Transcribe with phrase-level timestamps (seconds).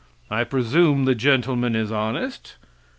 [0.31, 2.55] I presume the gentleman is honest.